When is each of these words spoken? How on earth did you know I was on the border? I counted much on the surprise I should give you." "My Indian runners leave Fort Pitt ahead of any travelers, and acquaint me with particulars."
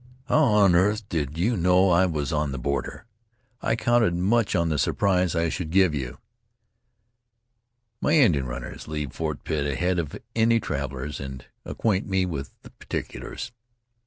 How 0.25 0.41
on 0.45 0.73
earth 0.73 1.07
did 1.09 1.37
you 1.37 1.55
know 1.55 1.91
I 1.91 2.07
was 2.07 2.33
on 2.33 2.51
the 2.51 2.57
border? 2.57 3.05
I 3.61 3.75
counted 3.75 4.15
much 4.15 4.55
on 4.55 4.69
the 4.69 4.79
surprise 4.79 5.35
I 5.35 5.47
should 5.47 5.69
give 5.69 5.93
you." 5.93 6.17
"My 8.01 8.13
Indian 8.13 8.47
runners 8.47 8.87
leave 8.87 9.13
Fort 9.13 9.43
Pitt 9.43 9.67
ahead 9.67 9.99
of 9.99 10.17
any 10.35 10.59
travelers, 10.59 11.19
and 11.19 11.45
acquaint 11.67 12.07
me 12.07 12.25
with 12.25 12.51
particulars." 12.79 13.51